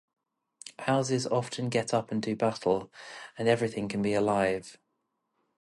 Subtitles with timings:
[0.79, 2.91] Houses often get up and do battle,
[3.37, 4.79] and everything can be alive.